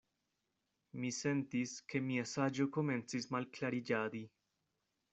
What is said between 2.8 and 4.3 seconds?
komencis malklariĝadi.